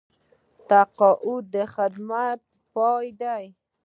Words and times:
تقاعد 0.69 1.43
د 1.53 1.55
خدمت 1.73 2.39
پای 2.73 3.07
دی 3.21 3.43